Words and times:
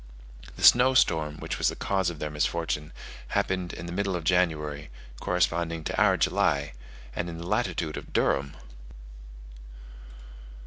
The 0.55 0.63
snow 0.63 0.95
storm, 0.95 1.37
which 1.37 1.59
was 1.59 1.67
the 1.67 1.75
cause 1.75 2.09
of 2.09 2.17
their 2.17 2.31
misfortune, 2.31 2.91
happened 3.37 3.71
in 3.71 3.85
the 3.85 3.91
middle 3.91 4.15
of 4.15 4.23
January, 4.23 4.89
corresponding 5.19 5.83
to 5.83 6.01
our 6.01 6.17
July, 6.17 6.73
and 7.15 7.29
in 7.29 7.37
the 7.37 7.45
latitude 7.45 7.97
of 7.97 8.11
Durham! 8.11 8.55